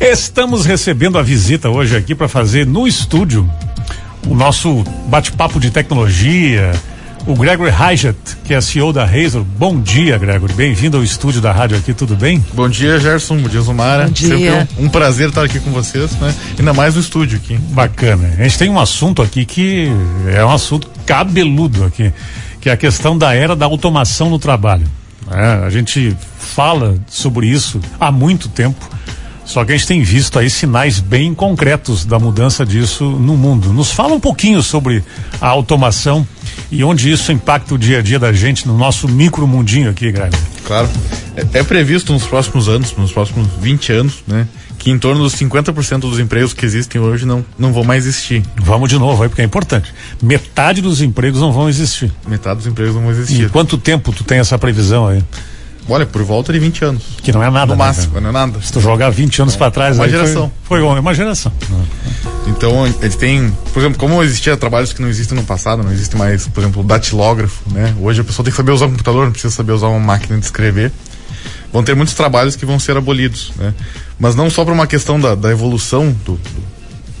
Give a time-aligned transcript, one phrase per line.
[0.00, 3.50] Estamos recebendo a visita hoje aqui para fazer no estúdio
[4.28, 6.72] o nosso bate-papo de tecnologia.
[7.26, 8.14] O Gregory Hyatt,
[8.44, 9.42] que é CEO da Razor.
[9.42, 10.52] Bom dia, Gregory.
[10.52, 12.44] Bem-vindo ao estúdio da rádio aqui, tudo bem?
[12.52, 13.38] Bom dia, Gerson.
[13.38, 14.04] Bom dia, Zumara.
[14.04, 14.28] Bom dia.
[14.28, 16.32] Sempre um, um prazer estar aqui com vocês, né?
[16.58, 17.56] Ainda mais no estúdio aqui.
[17.56, 18.34] Bacana.
[18.38, 19.90] A gente tem um assunto aqui que
[20.28, 22.12] é um assunto cabeludo aqui,
[22.60, 24.86] que é a questão da era da automação no trabalho.
[25.32, 28.88] É, a gente fala sobre isso há muito tempo
[29.46, 33.72] só que a gente tem visto aí sinais bem concretos da mudança disso no mundo.
[33.72, 35.04] Nos fala um pouquinho sobre
[35.40, 36.26] a automação
[36.70, 40.10] e onde isso impacta o dia a dia da gente no nosso micro mundinho aqui,
[40.10, 40.36] Greg.
[40.64, 40.88] Claro.
[41.36, 44.48] É, é, previsto nos próximos anos, nos próximos 20 anos, né?
[44.78, 48.42] Que em torno dos 50% dos empregos que existem hoje não, não vão mais existir.
[48.56, 49.94] Vamos de novo aí, porque é importante.
[50.20, 52.12] Metade dos empregos não vão existir.
[52.26, 53.44] Metade dos empregos não vão existir.
[53.44, 55.22] E quanto tempo tu tem essa previsão aí?
[55.88, 57.02] Olha, por volta de 20 anos.
[57.22, 57.66] Que não é nada.
[57.66, 58.60] No né, máximo, não é nada.
[58.60, 59.58] Se tu jogar 20 anos é.
[59.58, 60.50] para trás, uma geração.
[60.64, 61.52] Foi, foi uma geração.
[62.46, 66.16] Então, ele tem, por exemplo, como existia trabalhos que não existem no passado, não existe
[66.16, 67.94] mais, por exemplo, o datilógrafo, né?
[68.00, 70.38] Hoje a pessoa tem que saber usar um computador, não precisa saber usar uma máquina
[70.38, 70.92] de escrever.
[71.72, 73.74] Vão ter muitos trabalhos que vão ser abolidos, né?
[74.18, 76.38] Mas não só por uma questão da, da evolução do,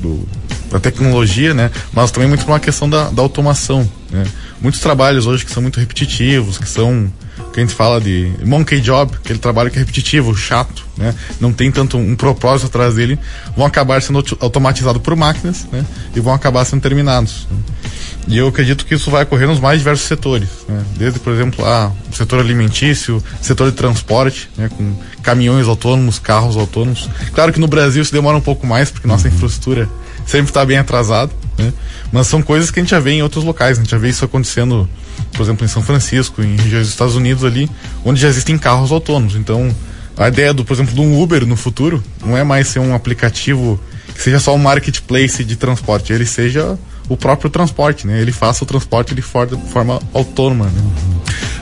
[0.00, 0.28] do,
[0.70, 1.70] da tecnologia, né?
[1.92, 4.24] Mas também muito por uma questão da, da automação, né?
[4.60, 7.10] Muitos trabalhos hoje que são muito repetitivos, que são
[7.56, 11.14] que a gente fala de monkey job, aquele trabalho que é repetitivo, chato, né?
[11.40, 13.18] Não tem tanto um propósito atrás dele,
[13.56, 15.82] vão acabar sendo automatizados por máquinas, né?
[16.14, 17.46] E vão acabar sendo terminados.
[17.50, 17.58] Né?
[18.28, 20.84] E eu acredito que isso vai ocorrer nos mais diversos setores, né?
[20.98, 24.68] Desde, por exemplo, ah, o setor alimentício, setor de transporte, né?
[24.68, 27.08] Com caminhões autônomos, carros autônomos.
[27.34, 29.34] Claro que no Brasil isso demora um pouco mais, porque nossa uhum.
[29.34, 29.88] infraestrutura
[30.26, 31.72] sempre está bem atrasada, né?
[32.12, 34.08] Mas são coisas que a gente já vê em outros locais, a gente já vê
[34.08, 34.88] isso acontecendo
[35.32, 37.68] por exemplo, em São Francisco, em regiões dos Estados Unidos ali,
[38.04, 39.36] onde já existem carros autônomos.
[39.36, 39.74] Então,
[40.16, 42.94] a ideia do, por exemplo, de um Uber no futuro não é mais ser um
[42.94, 43.80] aplicativo
[44.14, 48.20] que seja só um marketplace de transporte, ele seja o próprio transporte, né?
[48.20, 51.15] Ele faça o transporte de forma, forma autônoma, né?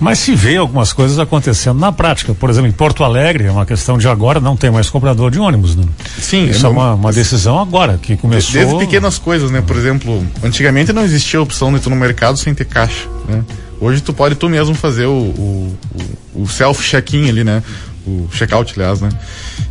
[0.00, 2.34] Mas se vê algumas coisas acontecendo na prática.
[2.34, 5.38] Por exemplo, em Porto Alegre, é uma questão de agora não tem mais comprador de
[5.38, 5.84] ônibus, né?
[6.18, 6.46] Sim.
[6.48, 8.52] Isso é, é uma, uma, decisão agora, que começou...
[8.52, 9.60] Desde pequenas coisas, né?
[9.60, 13.42] Por exemplo, antigamente não existia a opção de tu no mercado sem ter caixa, né?
[13.80, 15.78] Hoje tu pode tu mesmo fazer o, o,
[16.34, 17.62] o, o self-check-in ali, né?
[18.08, 19.10] O check-out, aliás, né?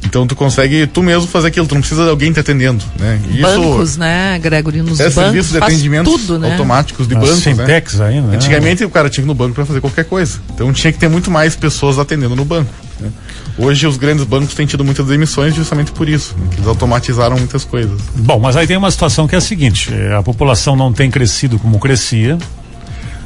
[0.06, 3.20] Então tu consegue tu mesmo fazer aquilo, tu não precisa de alguém te atendendo, né?
[3.32, 6.52] Isso, bancos, né, Gregory, nos é, bancos serviços de atendimento tudo, né?
[6.52, 8.08] automáticos de As bancos, Sintex né?
[8.08, 8.28] ainda.
[8.28, 8.36] Né?
[8.36, 10.40] Antigamente o cara tinha que ir no banco para fazer qualquer coisa.
[10.54, 12.72] Então tinha que ter muito mais pessoas atendendo no banco.
[13.00, 13.10] Né?
[13.58, 16.48] Hoje os grandes bancos têm tido muitas demissões justamente por isso, né?
[16.52, 18.00] que eles automatizaram muitas coisas.
[18.16, 21.10] Bom, mas aí tem uma situação que é a seguinte: é, a população não tem
[21.10, 22.38] crescido como crescia.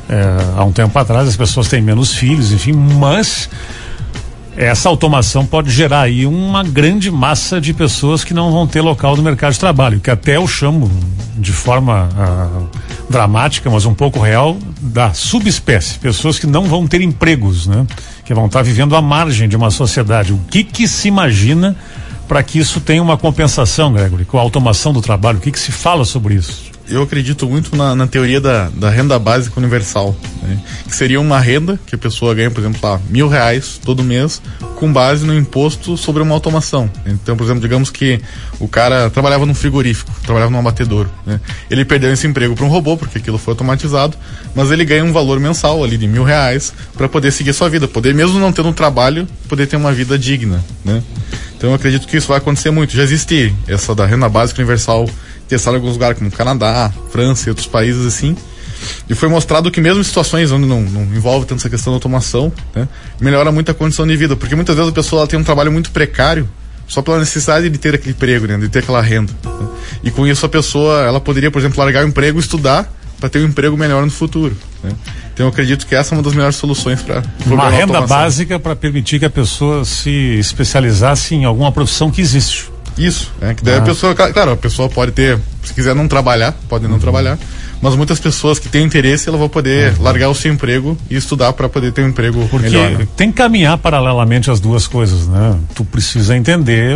[0.10, 3.50] É, há um tempo atrás as pessoas têm menos filhos, enfim, mas
[4.56, 9.16] essa automação pode gerar aí uma grande massa de pessoas que não vão ter local
[9.16, 10.92] no mercado de trabalho, que até eu chamo
[11.38, 12.62] de forma ah,
[13.10, 17.86] dramática, mas um pouco real, da subespécie, pessoas que não vão ter empregos, né?
[18.26, 20.34] Que vão estar vivendo à margem de uma sociedade.
[20.34, 21.76] O que que se imagina
[22.28, 25.38] para que isso tenha uma compensação, Gregory, com a automação do trabalho?
[25.38, 26.71] O que que se fala sobre isso?
[26.90, 30.60] Eu acredito muito na, na teoria da, da, renda básica universal, né?
[30.88, 34.42] que seria uma renda que a pessoa ganha, por exemplo, lá, mil reais todo mês,
[34.76, 36.90] com base no imposto sobre uma automação.
[37.06, 38.20] Então, por exemplo, digamos que
[38.60, 41.10] o cara trabalhava num frigorífico, trabalhava num abatedouro.
[41.26, 41.40] Né?
[41.70, 44.18] Ele perdeu esse emprego para um robô, porque aquilo foi automatizado,
[44.56, 47.88] mas ele ganha um valor mensal ali de mil reais para poder seguir sua vida,
[47.88, 50.64] poder, mesmo não tendo um trabalho, poder ter uma vida digna.
[50.84, 51.02] Né?
[51.56, 52.96] Então, eu acredito que isso vai acontecer muito.
[52.96, 55.08] Já existe essa da renda básica universal
[55.52, 58.36] testado em alguns lugares como Canadá, França e outros países assim.
[59.10, 61.98] E foi mostrado que mesmo em situações onde não, não envolve tanto essa questão da
[61.98, 62.88] automação, né,
[63.20, 64.36] melhora muito a condição de vida.
[64.36, 66.50] Porque muitas vezes a pessoa tem um trabalho muito precário
[66.88, 69.34] só pela necessidade de ter aquele emprego, né, de ter aquela renda.
[69.44, 69.68] Né?
[70.04, 73.30] E com isso a pessoa, ela poderia, por exemplo, largar o emprego e estudar para
[73.30, 74.56] ter um emprego melhor no futuro.
[74.84, 74.92] Né?
[75.34, 78.76] Então eu acredito que essa é uma das melhores soluções para uma renda básica para
[78.76, 80.10] permitir que a pessoa se
[80.40, 82.71] especializasse em alguma profissão que existe.
[82.98, 83.80] Isso, é que daí ah.
[83.80, 87.00] a pessoa, claro, a pessoa pode ter, se quiser não trabalhar, pode não uhum.
[87.00, 87.38] trabalhar,
[87.82, 90.04] mas muitas pessoas que têm interesse, ela vão poder uhum.
[90.04, 92.92] largar o seu emprego e estudar para poder ter um emprego Porque melhor.
[92.92, 93.08] Né?
[93.16, 95.58] Tem que caminhar paralelamente as duas coisas, né?
[95.74, 96.96] Tu precisa entender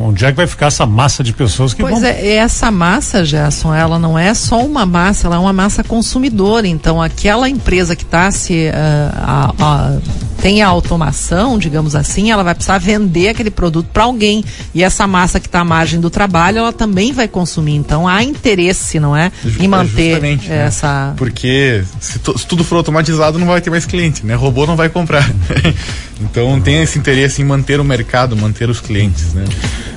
[0.00, 2.08] onde é que vai ficar essa massa de pessoas que pois vão...
[2.08, 6.66] é, essa massa, Gerson, ela não é só uma massa, ela é uma massa consumidora.
[6.66, 10.06] Então, aquela empresa que está se uh,
[10.46, 14.44] tem a automação, digamos assim, ela vai precisar vender aquele produto para alguém.
[14.72, 17.74] E essa massa que está à margem do trabalho, ela também vai consumir.
[17.74, 19.32] Então há interesse, não é?
[19.44, 20.38] Ju- em é manter né?
[20.48, 21.14] essa.
[21.16, 24.36] Porque se, se tudo for automatizado, não vai ter mais cliente, né?
[24.36, 25.28] Robô não vai comprar.
[26.22, 29.44] então tem esse interesse em manter o mercado, manter os clientes, né?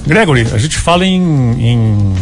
[0.07, 1.22] Gregory, a gente fala em,
[1.62, 2.16] em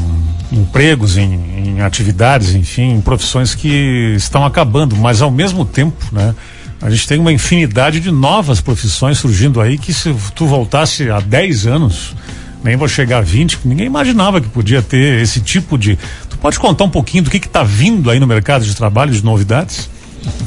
[0.51, 1.33] empregos, em,
[1.77, 6.35] em atividades, enfim, em profissões que estão acabando, mas ao mesmo tempo, né?
[6.81, 11.19] A gente tem uma infinidade de novas profissões surgindo aí que se tu voltasse há
[11.19, 12.15] 10 anos,
[12.63, 15.97] nem vou chegar a 20, ninguém imaginava que podia ter esse tipo de.
[16.29, 19.23] Tu pode contar um pouquinho do que está vindo aí no mercado de trabalho, de
[19.23, 19.89] novidades?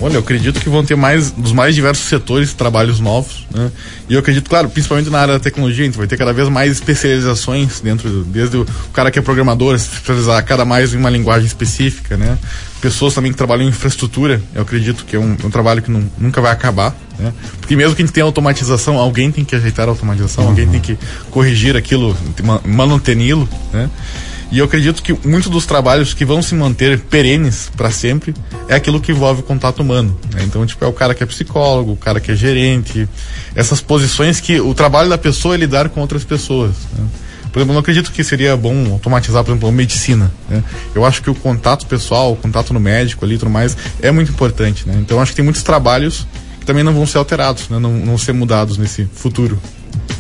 [0.01, 3.71] Olha, eu acredito que vão ter mais dos mais diversos setores trabalhos novos, né?
[4.09, 6.49] E eu acredito, claro, principalmente na área da tecnologia, a gente vai ter cada vez
[6.49, 10.97] mais especializações dentro, do- desde o cara que é programador, se especializar cada mais em
[10.97, 12.39] uma linguagem específica, né?
[12.81, 16.11] Pessoas também que trabalham em infraestrutura, eu acredito que é um, um trabalho que nu-
[16.19, 17.33] nunca vai acabar, né?
[17.61, 20.81] Porque mesmo que a gente tenha automatização, alguém tem que ajeitar a automatização, alguém tem
[20.81, 20.99] que
[21.31, 23.91] corrigir aquilo, ma- manuteni-lo, né?
[24.51, 28.35] E eu acredito que muitos dos trabalhos que vão se manter perenes para sempre
[28.69, 30.19] é aquilo que envolve o contato humano.
[30.35, 30.43] né?
[30.43, 33.09] Então, tipo, é o cara que é psicólogo, o cara que é gerente,
[33.55, 36.73] essas posições que o trabalho da pessoa é lidar com outras pessoas.
[36.99, 37.07] né?
[37.53, 40.33] Por exemplo, eu não acredito que seria bom automatizar, por exemplo, a medicina.
[40.49, 40.63] né?
[40.95, 44.11] Eu acho que o contato pessoal, o contato no médico ali e tudo mais é
[44.11, 44.87] muito importante.
[44.87, 44.97] Né?
[45.01, 46.27] Então, acho que tem muitos trabalhos
[46.59, 47.79] que também não vão ser alterados, né?
[47.79, 49.61] não, não ser mudados nesse futuro.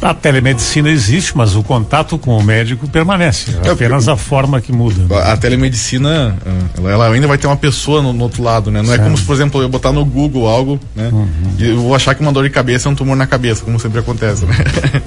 [0.02, 3.55] A telemedicina existe, mas o contato com o médico permanece.
[3.62, 5.02] É É, apenas a forma que muda.
[5.02, 5.23] né?
[5.23, 6.37] A, a telemedicina,
[6.76, 8.81] ela, ela ainda vai ter uma pessoa no, no outro lado, né?
[8.82, 11.11] Não é como se, por exemplo, eu botar no Google algo, né?
[11.58, 13.79] E eu vou achar que uma dor de cabeça é um tumor na cabeça, como
[13.79, 14.55] sempre acontece, né?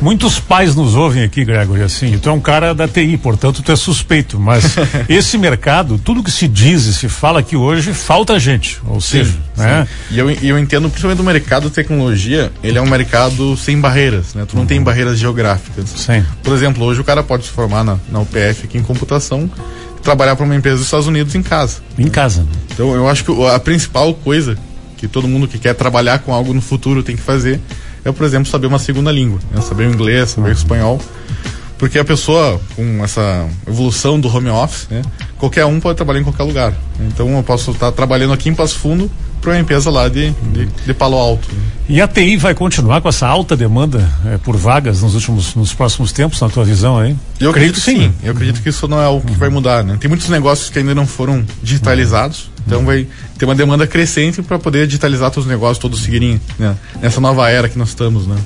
[0.00, 3.72] Muitos pais nos ouvem aqui, Gregory, assim, tu é um cara da TI, portanto tu
[3.72, 4.76] é suspeito, mas
[5.08, 9.34] esse mercado, tudo que se diz e se fala aqui hoje, falta gente, ou seja,
[9.56, 9.88] né?
[10.10, 14.27] E eu, eu entendo, principalmente o mercado de tecnologia, ele é um mercado sem barreiras,
[14.34, 14.44] né?
[14.46, 15.90] Tu não tem barreiras geográficas.
[15.90, 16.24] Sim.
[16.42, 19.50] Por exemplo, hoje o cara pode se formar na, na UPF aqui em computação
[19.98, 21.76] e trabalhar para uma empresa dos Estados Unidos em casa.
[21.98, 22.42] Em casa.
[22.42, 22.48] né?
[22.72, 24.56] Então eu acho que a principal coisa
[24.96, 27.60] que todo mundo que quer trabalhar com algo no futuro tem que fazer
[28.04, 29.60] é, por exemplo, saber uma segunda língua, né?
[29.60, 31.00] saber o inglês, saber o espanhol,
[31.76, 35.02] porque a pessoa com essa evolução do home office, né?
[35.36, 36.74] qualquer um pode trabalhar em qualquer lugar.
[37.00, 39.10] Então eu posso estar trabalhando aqui em Passo Fundo
[39.40, 41.48] para uma empresa lá de, de, de Palo Alto.
[41.88, 45.72] E a TI vai continuar com essa alta demanda eh, por vagas nos últimos, nos
[45.72, 47.16] próximos tempos, na tua visão aí?
[47.40, 48.12] Eu acredito que sim.
[48.22, 49.96] Eu acredito que isso não é algo que vai mudar, né?
[49.98, 53.06] Tem muitos negócios que ainda não foram digitalizados, então vai
[53.38, 56.76] ter uma demanda crescente para poder digitalizar todos os negócios, todos seguirem né?
[57.00, 58.36] nessa nova era que nós estamos, né?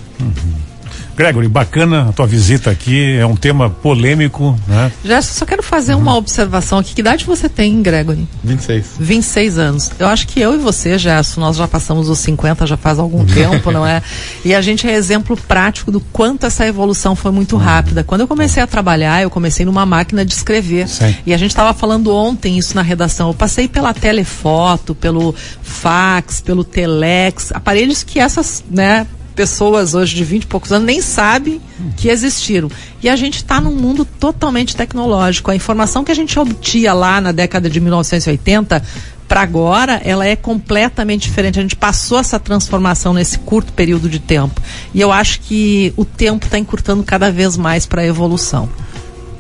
[1.17, 4.91] Gregory, bacana a tua visita aqui, é um tema polêmico, né?
[5.05, 6.95] Já só quero fazer uma observação aqui.
[6.95, 8.27] Que idade você tem, Gregory?
[8.43, 8.87] 26.
[8.99, 9.91] 26 anos.
[9.99, 13.25] Eu acho que eu e você, Gerson, nós já passamos os 50 já faz algum
[13.27, 14.03] tempo, não é?
[14.45, 18.03] E a gente é exemplo prático do quanto essa evolução foi muito rápida.
[18.03, 20.89] Quando eu comecei a trabalhar, eu comecei numa máquina de escrever.
[20.89, 21.15] Sim.
[21.27, 23.29] E a gente estava falando ontem isso na redação.
[23.29, 30.25] Eu passei pela telefoto, pelo fax, pelo telex, aparelhos que essas, né, pessoas hoje de
[30.25, 31.61] 20 e poucos anos nem sabem
[31.97, 32.71] que existiram.
[33.03, 35.51] E a gente está num mundo totalmente tecnológico.
[35.51, 38.83] A informação que a gente obtia lá na década de 1980
[39.27, 41.59] para agora, ela é completamente diferente.
[41.59, 44.61] A gente passou essa transformação nesse curto período de tempo.
[44.93, 48.69] E eu acho que o tempo está encurtando cada vez mais para a evolução.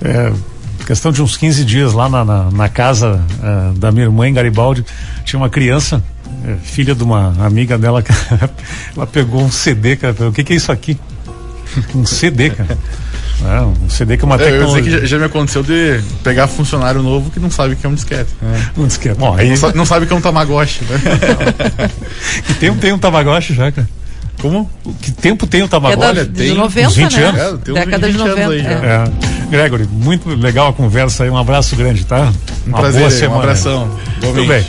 [0.01, 0.33] É,
[0.87, 4.33] questão de uns 15 dias lá na, na, na casa eh, da minha irmã em
[4.33, 4.85] Garibaldi,
[5.25, 6.03] tinha uma criança,
[6.63, 8.03] filha de uma amiga dela,
[8.97, 10.99] ela pegou um CD, cara, o que, que é isso aqui?
[11.95, 12.77] Um CD, cara.
[13.45, 14.83] É, um CD que é uma É, eu tecnologia.
[14.83, 17.89] que já, já me aconteceu de pegar funcionário novo que não sabe o que é
[17.89, 18.29] um disquete.
[18.43, 18.71] né?
[18.77, 19.19] Um disquete.
[19.19, 21.01] Bom, aí Não, sa- não sabe o que é um Tamagotchi, né?
[22.47, 23.89] que tempo tem um Tamagotchi já, cara?
[24.41, 24.69] Como?
[25.01, 26.07] Que tempo tem o É Tamagotchi?
[26.09, 27.25] Olha, de tem 90, uns 20 né?
[27.25, 27.41] anos.
[27.41, 28.51] É, tem uns Década de 20 anos 90.
[28.53, 28.71] aí já.
[28.71, 29.05] é.
[29.45, 29.47] É.
[29.51, 32.33] Gregory, muito legal a conversa aí, um abraço grande, tá?
[32.67, 33.41] Um Uma prazer, boa aí, um semana.
[33.43, 33.99] abração.
[34.21, 34.65] Tudo bem.